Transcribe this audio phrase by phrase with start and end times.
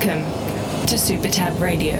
[0.00, 0.24] Welcome
[0.86, 1.96] to SuperTab Radio.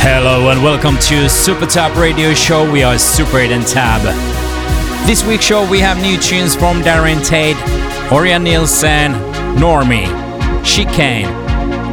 [0.00, 2.72] Hello and welcome to SuperTab Radio Show.
[2.72, 4.00] We are Super 8 and Tab.
[5.06, 7.56] This week's show we have new tunes from Darren Tate,
[8.08, 9.12] Orjan Nilsen,
[9.58, 10.06] Norni,
[10.64, 11.26] Chicane,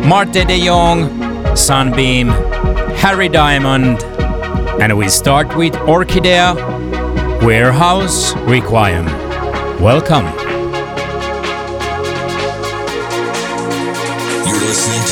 [0.06, 2.30] Maarten de Jong, Sunbeam,
[3.00, 4.02] Harry Diamond,
[4.82, 6.56] and we start with Orkidea,
[7.42, 9.08] Warehouse Requiem.
[9.82, 10.51] Welcome.
[14.72, 15.11] You're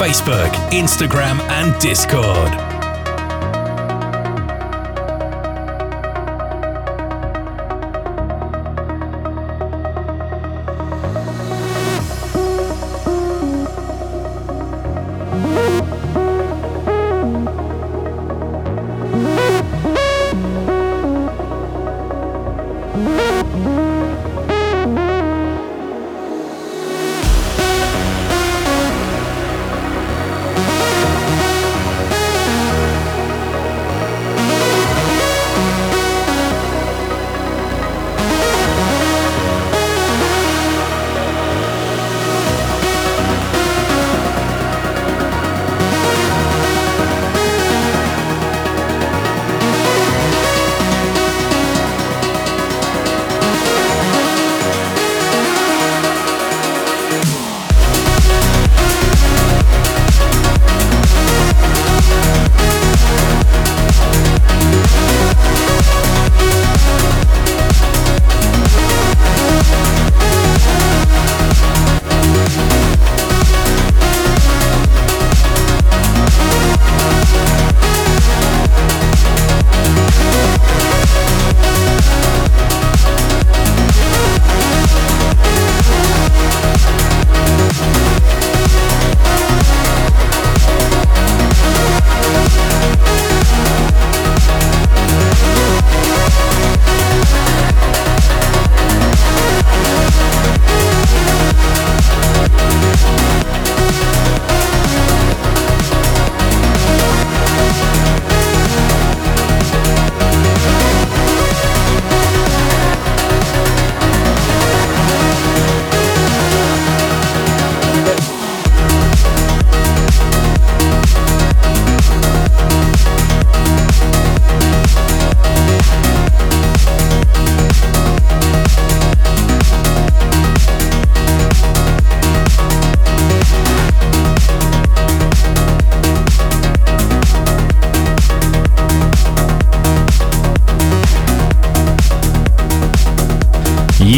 [0.00, 2.69] Facebook, Instagram, and Discord.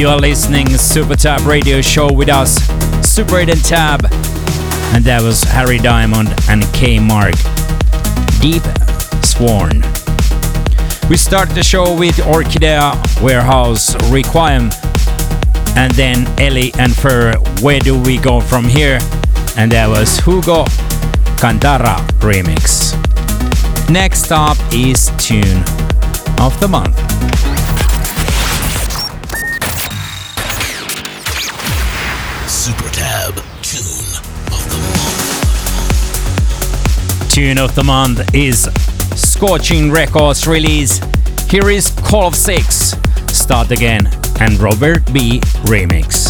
[0.02, 2.56] You are listening SuperTab Radio Show with us,
[3.08, 4.04] Super 8 and Tab,
[4.92, 7.38] and that was Harry Diamond and K-MRK.
[8.40, 8.64] Deep
[9.24, 9.80] Swarm.
[11.08, 14.70] We start the show with Orkidea Warehouse Requiem,
[15.76, 17.34] and then Eli and Fur.
[17.60, 18.98] Where do we go from here?
[19.56, 20.64] And that was Hugo
[21.38, 22.90] Cantarra remix.
[23.88, 25.62] Next up is Tune
[26.40, 27.51] of the Month.
[37.42, 38.68] Tune of the Month is
[39.16, 40.98] Scorching Records release.
[41.50, 44.06] Here is COLV6, Start Again,
[44.38, 45.40] and Robert B.
[45.64, 46.21] Remix.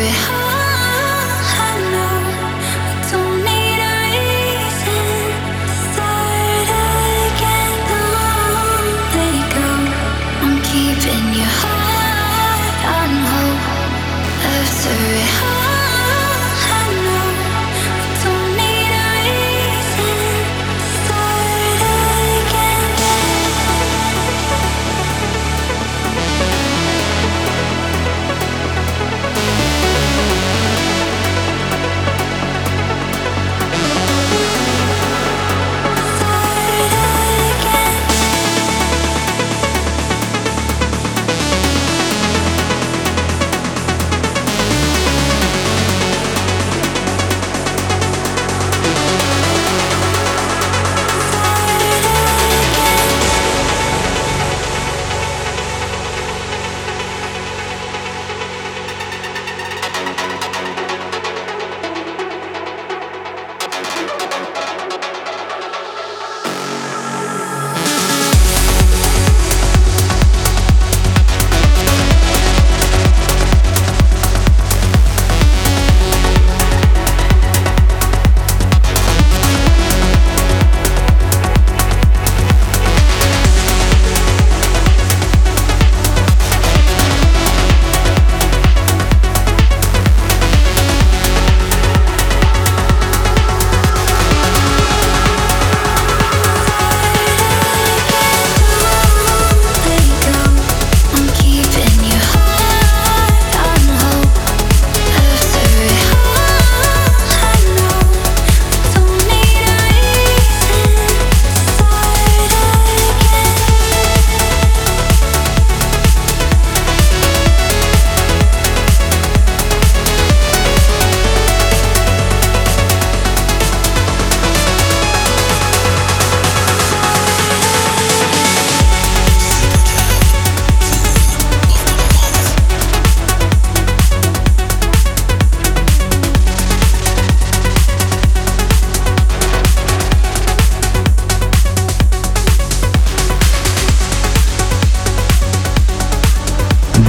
[0.00, 0.39] 最后。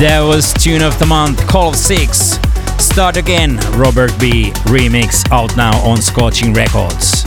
[0.02, 2.82] That was Tune of the Month, COLV6.
[2.82, 4.50] Start Again, Robert B.
[4.66, 7.22] remix out now on Scorching Records.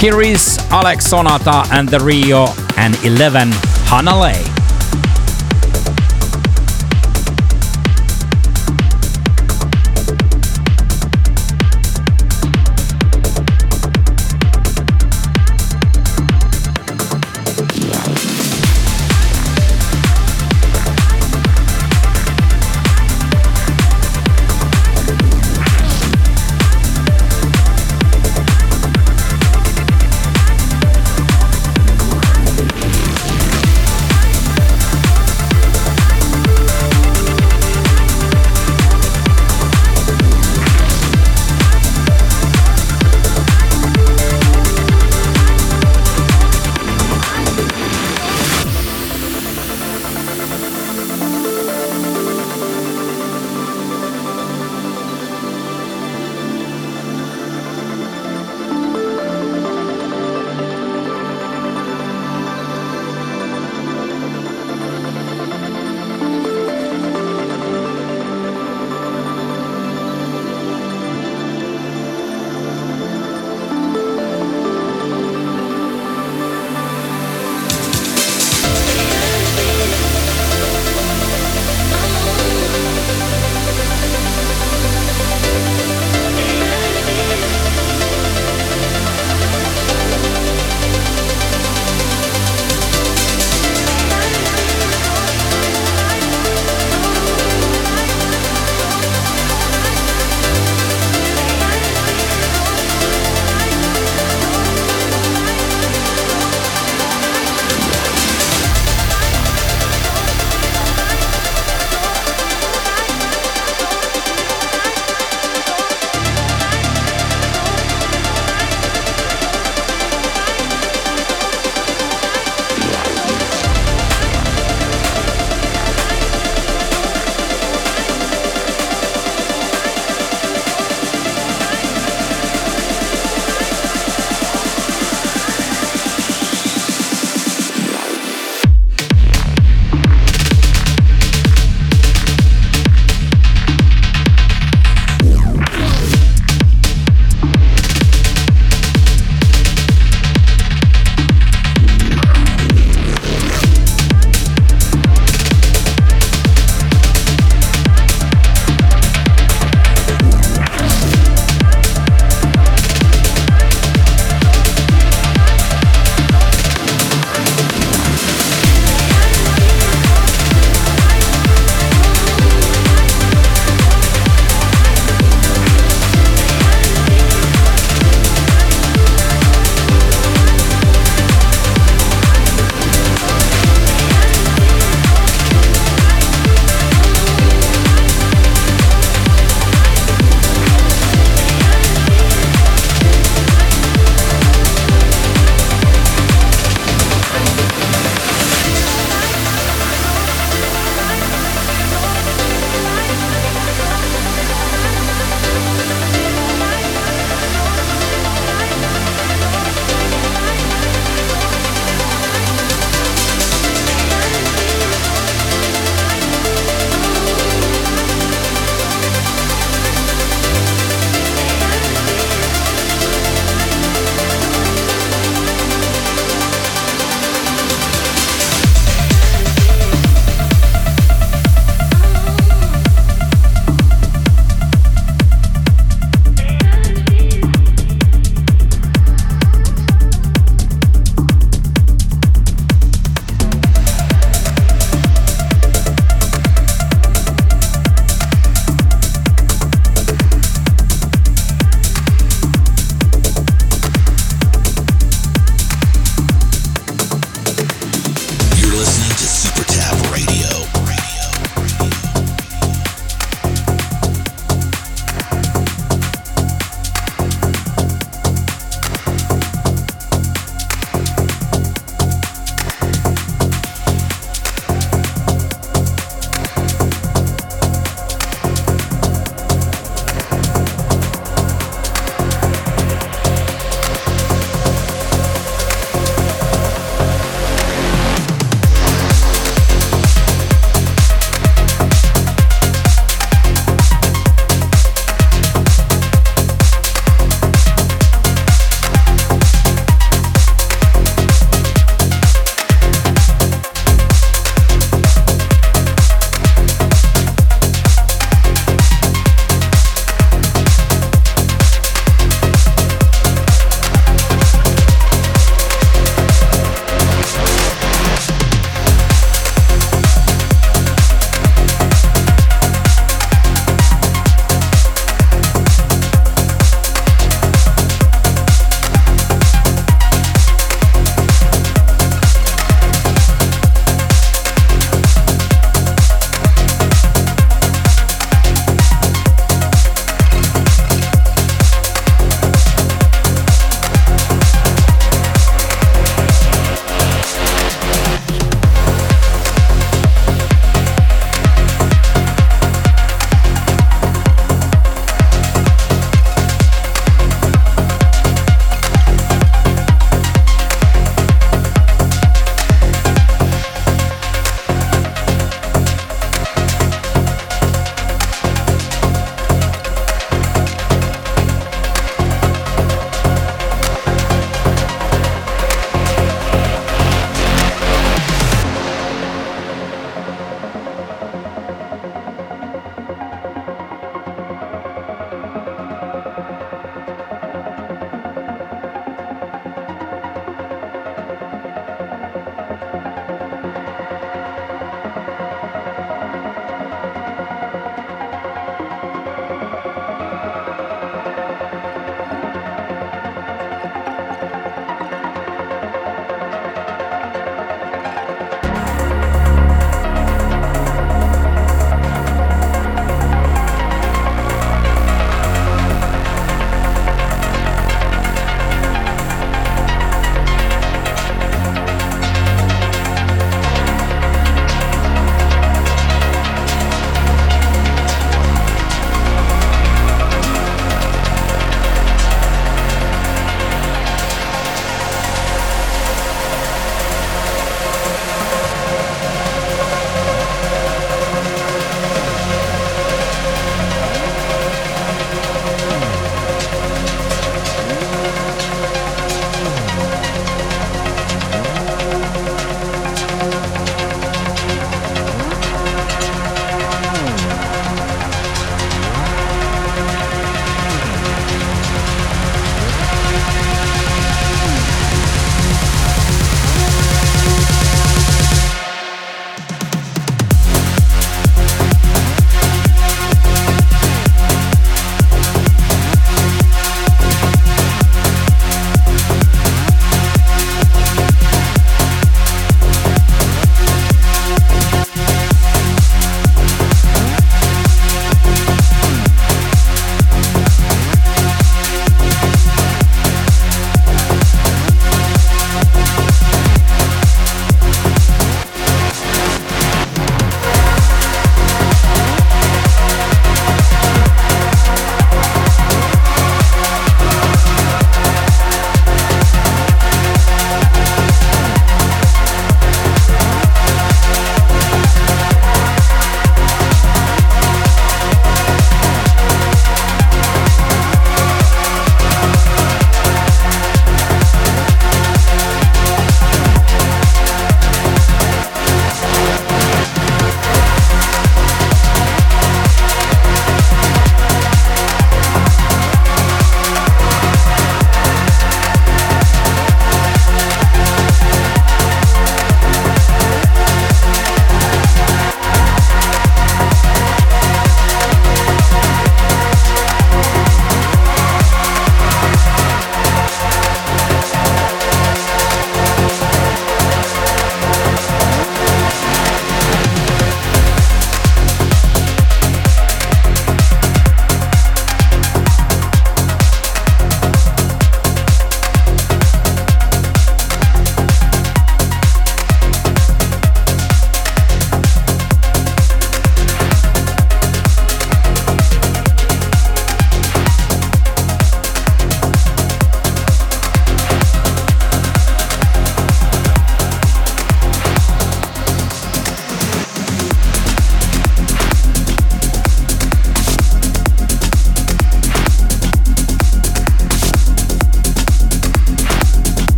[0.00, 2.46] Here is Alex Sonata and TheRio
[2.78, 3.50] and Elevven
[3.90, 4.51] Hanalei.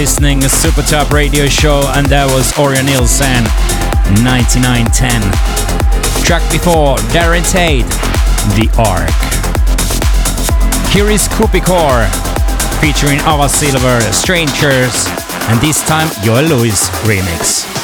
[0.00, 3.44] Listening to SuperTab Radio Show, and that was Orjan Nilsen,
[4.24, 5.20] 9910.
[6.24, 7.84] Track before, Darren Tate,
[8.56, 9.12] The Ark.
[10.88, 12.08] Here is Core
[12.80, 15.04] featuring Ava Silver, Strangers,
[15.52, 17.79] and this time Yoel Lewis remix.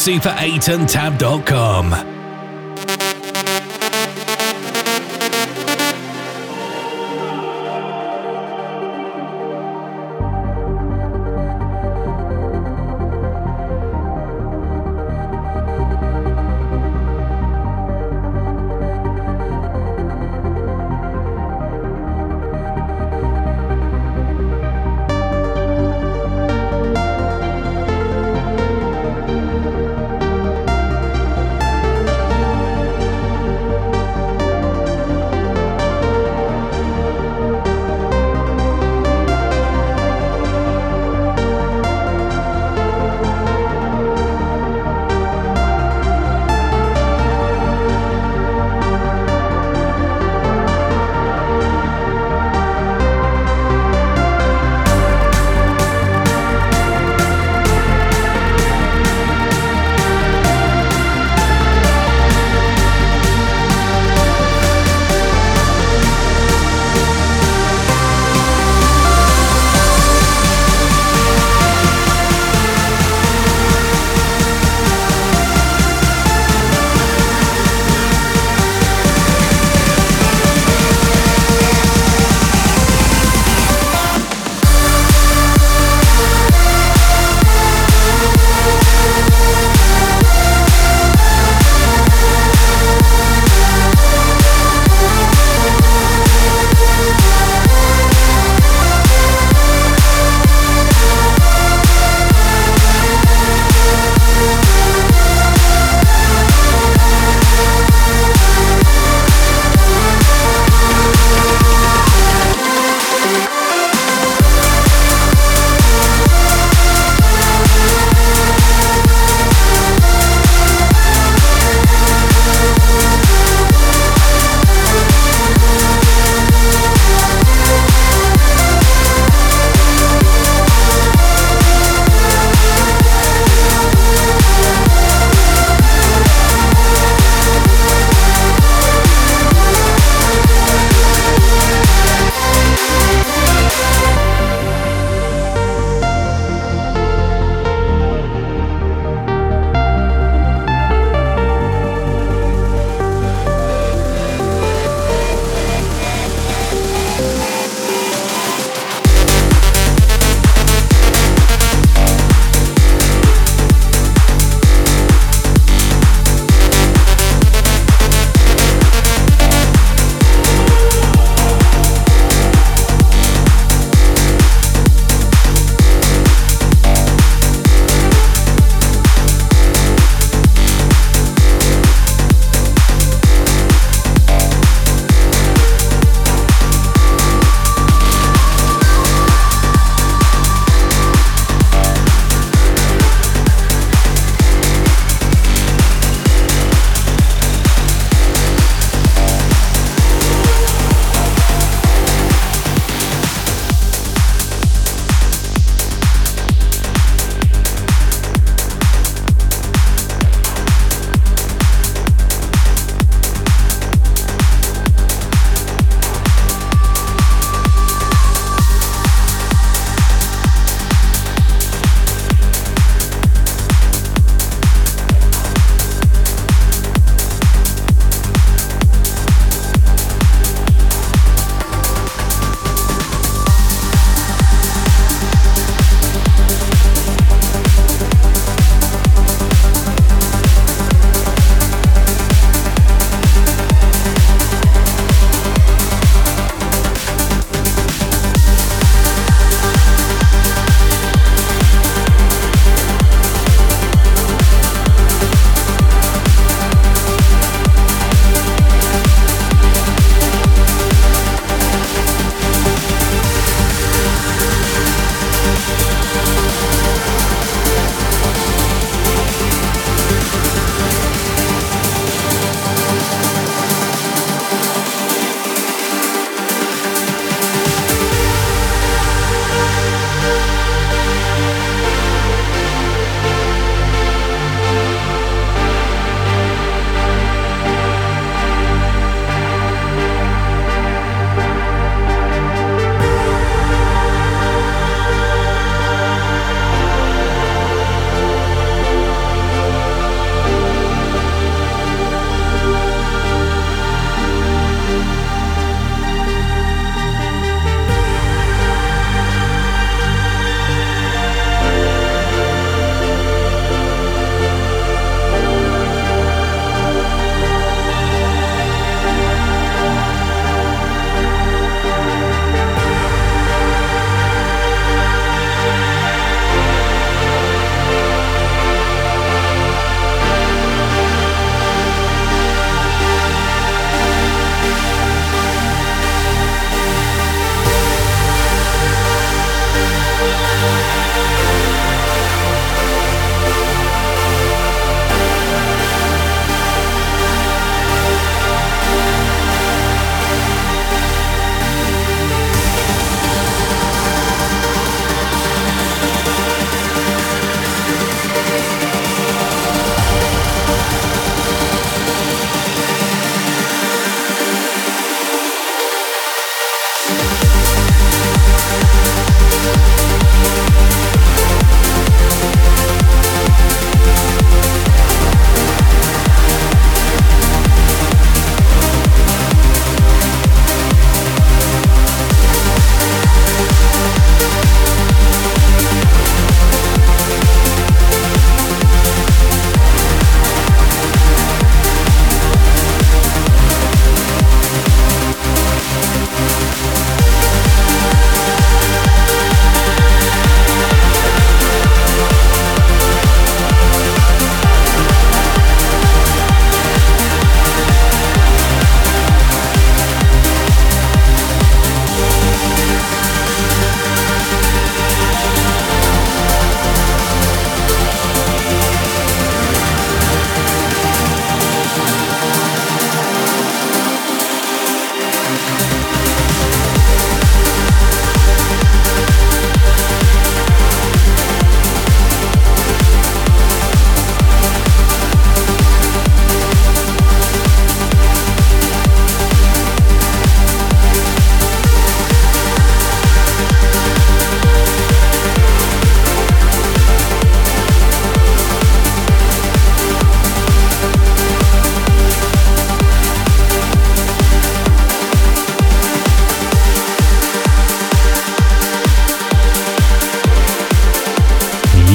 [0.00, 2.09] super8andtab.com.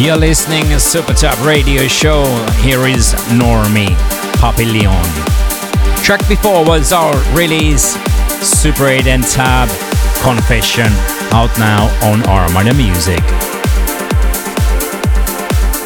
[0.05, 2.25] You're listening to SuperTab Radio Show.
[2.61, 3.87] Here is Norni
[4.37, 5.03] Papillon.
[6.03, 7.95] Track before was our release
[8.39, 9.67] Super 8 and Tab
[10.21, 10.85] Confession
[11.33, 13.23] out now on Armada Music.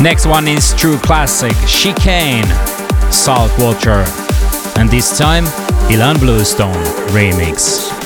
[0.02, 2.44] Next one is true classic Chicane
[3.14, 4.04] Saltwater
[4.78, 5.46] and this time
[5.88, 7.99] Ilan Bluestone remix.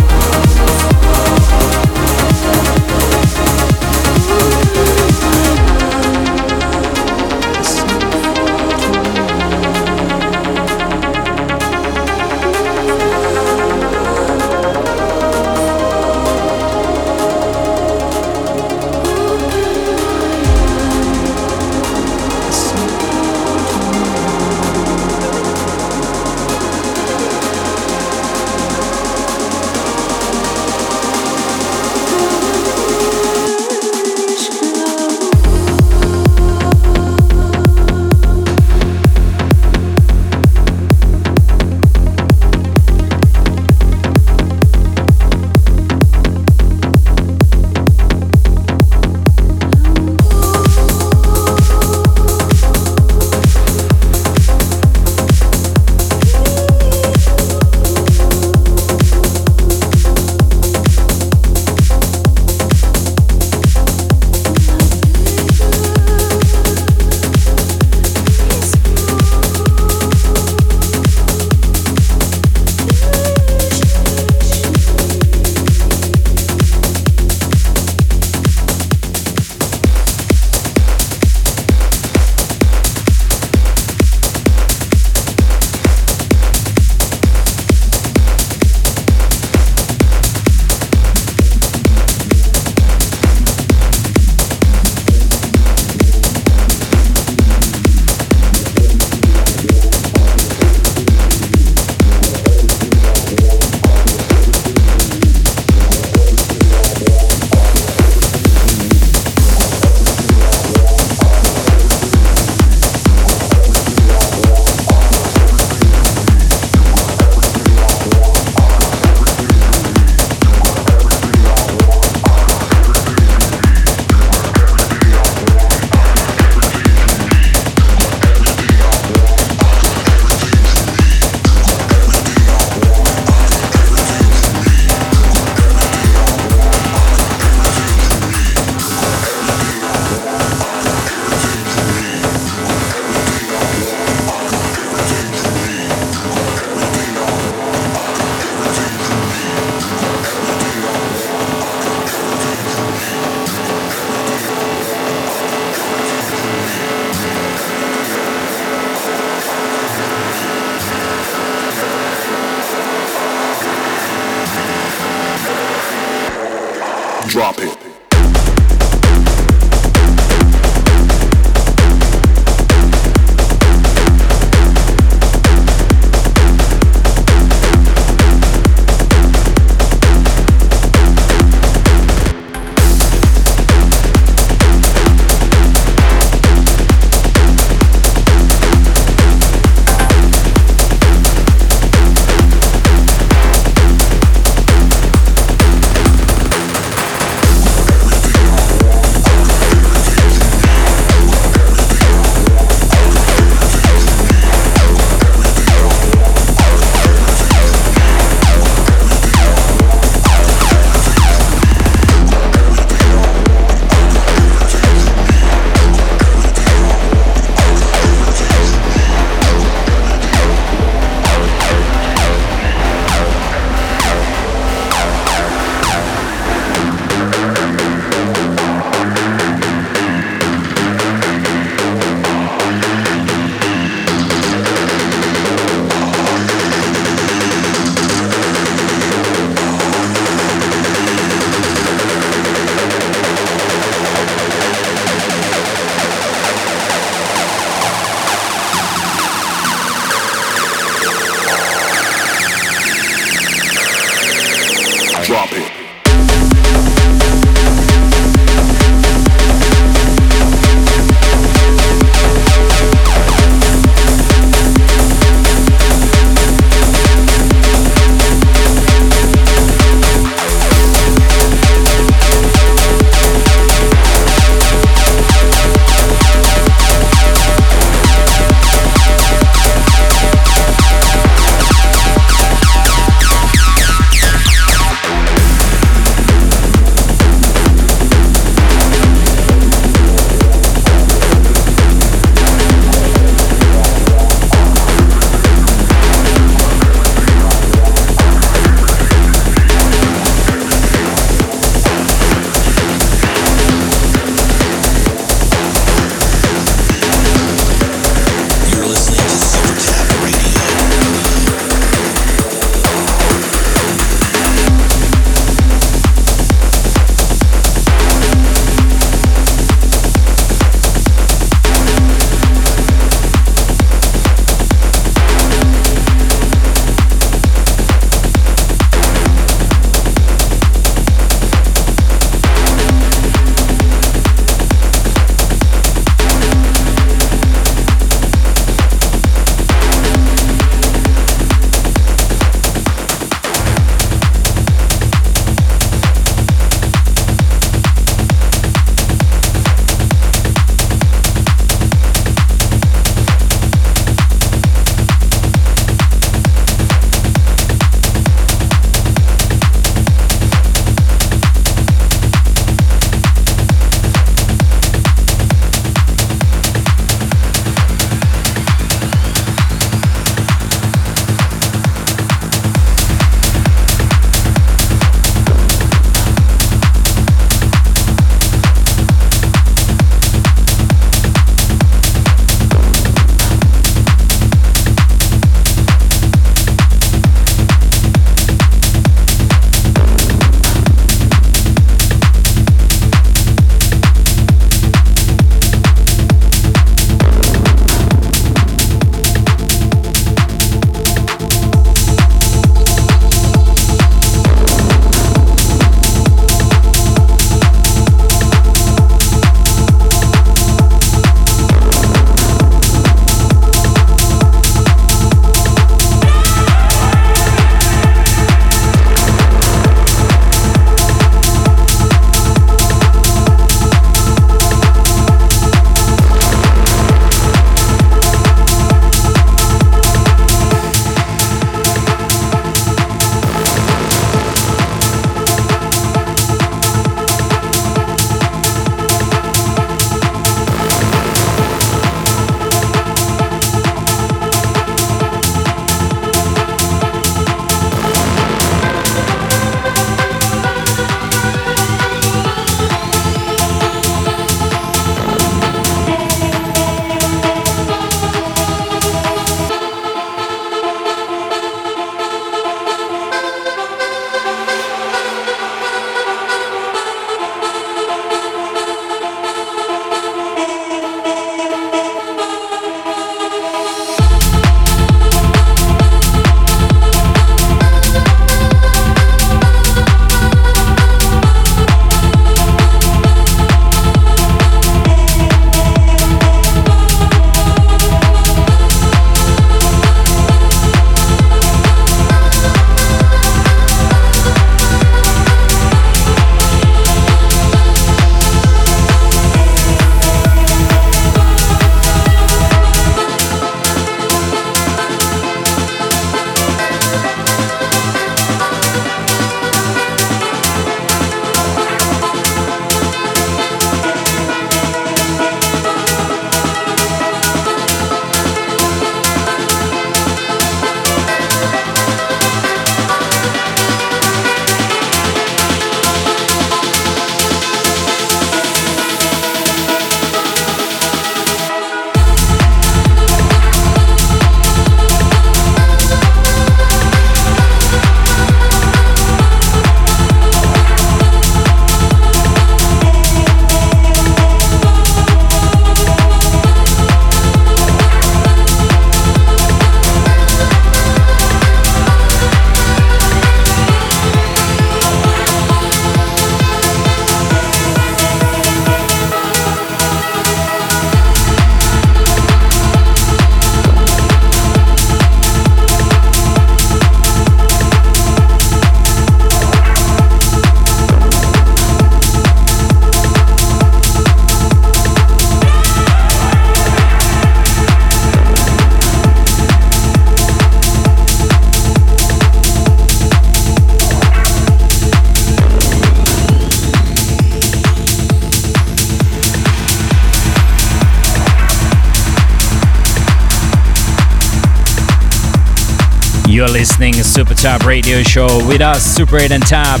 [597.38, 600.00] Super Tab Radio Show with us, Super 8 and Tab.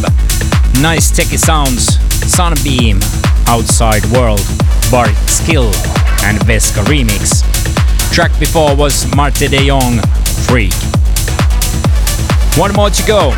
[0.82, 1.94] Nice techie sounds,
[2.28, 2.98] Sunbeam,
[3.46, 4.42] Outside World,
[4.90, 5.76] Bart Skils,
[6.24, 7.44] and Weska remix.
[8.12, 10.00] Track before was Maarten de Jong,
[10.48, 10.72] Freak.
[12.58, 13.30] One more to go.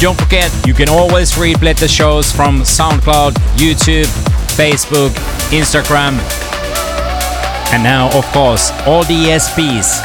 [0.00, 4.10] Don't forget, you can always replay the shows from SoundCloud, YouTube,
[4.56, 5.10] Facebook,
[5.50, 6.18] Instagram,
[7.72, 10.02] and now, of course, all the ESPs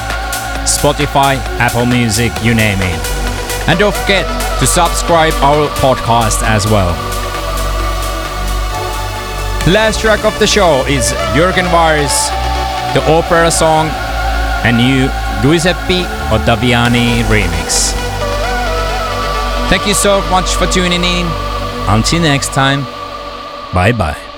[0.65, 3.20] Spotify, Apple Music, you name it.
[3.67, 4.25] And don't forget
[4.59, 6.91] to subscribe our podcast as well.
[9.67, 12.29] Last track of the show is Jürgen Vries,
[12.95, 13.87] the opera song,
[14.65, 15.07] and new
[15.41, 16.03] Giuseppe
[16.33, 17.93] Ottaviani remix.
[19.69, 21.27] Thank you so much for tuning in.
[21.87, 22.83] Until next time,
[23.73, 24.30] bye bye.